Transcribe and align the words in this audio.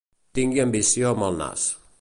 Tingui 0.39 0.63
ambició 0.63 1.13
amb 1.13 1.29
el 1.29 1.39
nas. 1.45 1.71